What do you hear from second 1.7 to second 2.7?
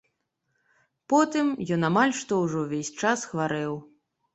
ён амаль што ўжо